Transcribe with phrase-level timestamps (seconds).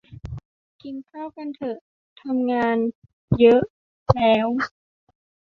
[0.81, 1.77] กินข้าวกันเถอะ
[2.21, 2.77] ทำงาน?
[3.39, 3.61] เยอะ?
[4.13, 4.47] แล้ว?